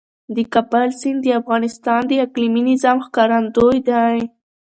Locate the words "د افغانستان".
1.23-2.01